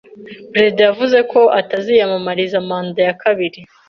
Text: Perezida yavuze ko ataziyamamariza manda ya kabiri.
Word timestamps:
Perezida 0.53 0.81
yavuze 0.89 1.17
ko 1.31 1.41
ataziyamamariza 1.59 2.57
manda 2.67 2.99
ya 3.07 3.15
kabiri. 3.21 3.59